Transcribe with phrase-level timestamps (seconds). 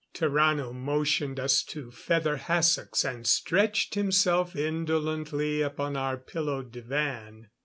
[0.15, 7.51] Tarrano motioned us to feather hassocks and stretched himself indolently upon our pillowed divan.